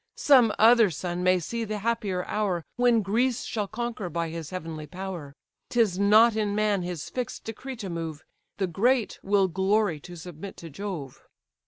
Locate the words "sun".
0.89-1.21